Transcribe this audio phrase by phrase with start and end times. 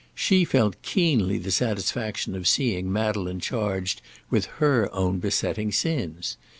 [0.15, 6.37] She felt keenly the satisfaction of seeing Madeleine charged with her own besetting sins.